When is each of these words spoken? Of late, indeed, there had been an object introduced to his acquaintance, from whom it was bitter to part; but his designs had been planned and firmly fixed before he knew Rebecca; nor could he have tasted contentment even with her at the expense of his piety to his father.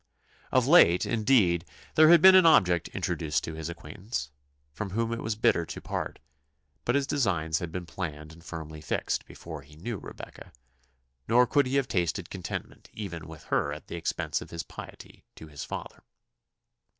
Of 0.51 0.65
late, 0.65 1.05
indeed, 1.05 1.63
there 1.93 2.09
had 2.09 2.23
been 2.23 2.33
an 2.33 2.47
object 2.47 2.87
introduced 2.87 3.43
to 3.43 3.53
his 3.53 3.69
acquaintance, 3.69 4.31
from 4.73 4.89
whom 4.89 5.13
it 5.13 5.21
was 5.21 5.35
bitter 5.35 5.63
to 5.67 5.79
part; 5.79 6.17
but 6.85 6.95
his 6.95 7.05
designs 7.05 7.59
had 7.59 7.71
been 7.71 7.85
planned 7.85 8.33
and 8.33 8.43
firmly 8.43 8.81
fixed 8.81 9.27
before 9.27 9.61
he 9.61 9.75
knew 9.75 9.99
Rebecca; 9.99 10.53
nor 11.27 11.45
could 11.45 11.67
he 11.67 11.75
have 11.75 11.87
tasted 11.87 12.31
contentment 12.31 12.89
even 12.93 13.27
with 13.27 13.43
her 13.53 13.71
at 13.71 13.89
the 13.89 13.95
expense 13.95 14.41
of 14.41 14.49
his 14.49 14.63
piety 14.63 15.23
to 15.35 15.45
his 15.45 15.63
father. 15.63 16.01